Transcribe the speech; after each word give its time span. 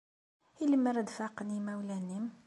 I 0.61 0.63
lemmer 0.71 0.95
ad 1.01 1.09
faqen 1.17 1.53
yimawlan-nnem? 1.55 2.25